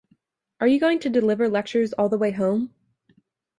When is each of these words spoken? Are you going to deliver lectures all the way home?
Are 0.59 0.65
you 0.67 0.79
going 0.79 0.97
to 1.01 1.11
deliver 1.11 1.47
lectures 1.47 1.93
all 1.93 2.09
the 2.09 2.17
way 2.17 2.31
home? 2.31 2.73